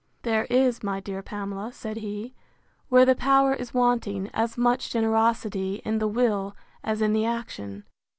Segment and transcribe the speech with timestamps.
[0.23, 2.33] There is, my dear Pamela, said he,
[2.89, 7.83] where the power is wanting, as much generosity in the will as in the action.